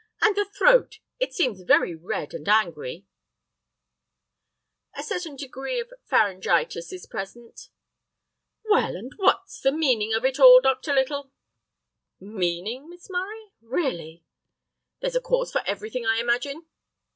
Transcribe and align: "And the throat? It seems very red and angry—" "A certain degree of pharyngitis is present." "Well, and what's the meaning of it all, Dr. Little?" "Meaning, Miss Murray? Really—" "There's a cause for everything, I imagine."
"And 0.19 0.35
the 0.35 0.45
throat? 0.45 0.97
It 1.19 1.31
seems 1.31 1.61
very 1.61 1.93
red 1.93 2.33
and 2.33 2.49
angry—" 2.49 3.05
"A 4.95 5.03
certain 5.03 5.35
degree 5.35 5.79
of 5.79 5.93
pharyngitis 6.09 6.91
is 6.91 7.05
present." 7.05 7.69
"Well, 8.67 8.95
and 8.95 9.11
what's 9.17 9.61
the 9.61 9.71
meaning 9.71 10.15
of 10.15 10.25
it 10.25 10.39
all, 10.39 10.59
Dr. 10.59 10.91
Little?" 10.95 11.31
"Meaning, 12.19 12.89
Miss 12.89 13.11
Murray? 13.11 13.51
Really—" 13.61 14.25
"There's 15.01 15.15
a 15.15 15.21
cause 15.21 15.51
for 15.51 15.61
everything, 15.67 16.03
I 16.07 16.17
imagine." 16.19 16.65